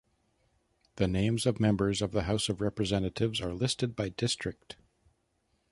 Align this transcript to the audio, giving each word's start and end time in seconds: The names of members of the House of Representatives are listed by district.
The 0.95 1.07
names 1.07 1.45
of 1.45 1.59
members 1.59 2.01
of 2.01 2.11
the 2.11 2.23
House 2.23 2.49
of 2.49 2.59
Representatives 2.59 3.39
are 3.39 3.53
listed 3.53 3.95
by 3.95 4.09
district. 4.09 4.75